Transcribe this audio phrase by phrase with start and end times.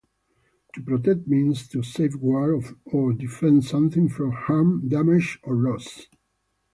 [0.73, 6.07] To protect means to safeguard or defend something from harm, damage, or loss.